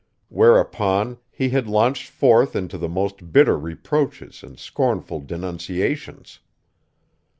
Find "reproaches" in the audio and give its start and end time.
3.55-4.41